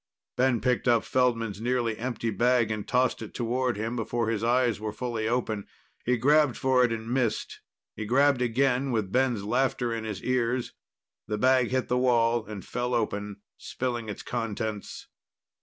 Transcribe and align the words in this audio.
Ben 0.35 0.61
picked 0.61 0.87
up 0.87 1.03
Feldman's 1.03 1.61
nearly 1.61 1.95
empty 1.95 2.31
bag 2.31 2.71
and 2.71 2.87
tossed 2.87 3.21
it 3.21 3.35
toward 3.35 3.77
him, 3.77 3.95
before 3.95 4.29
his 4.29 4.43
eyes 4.43 4.79
were 4.79 4.91
fully 4.91 5.27
open. 5.27 5.67
He 6.03 6.17
grabbed 6.17 6.57
for 6.57 6.83
it 6.83 6.91
and 6.91 7.07
missed. 7.07 7.61
He 7.95 8.05
grabbed 8.07 8.41
again, 8.41 8.89
with 8.91 9.11
Ben's 9.11 9.43
laughter 9.43 9.93
in 9.93 10.03
his 10.03 10.23
ears. 10.23 10.73
The 11.27 11.37
bag 11.37 11.67
hit 11.67 11.87
the 11.87 11.99
wall 11.99 12.43
and 12.47 12.65
fell 12.65 12.95
open, 12.95 13.41
spilling 13.59 14.09
its 14.09 14.23
contents. 14.23 15.05